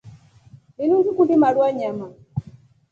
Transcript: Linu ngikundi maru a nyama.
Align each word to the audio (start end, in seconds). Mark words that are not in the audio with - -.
Linu 0.77 0.95
ngikundi 1.01 1.33
maru 1.41 1.59
a 1.67 1.69
nyama. 1.79 2.07